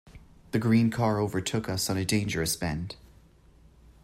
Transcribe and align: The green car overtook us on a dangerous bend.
The 0.49 0.57
green 0.57 0.89
car 0.89 1.19
overtook 1.19 1.69
us 1.69 1.87
on 1.87 1.95
a 1.95 2.03
dangerous 2.03 2.55
bend. 2.55 2.95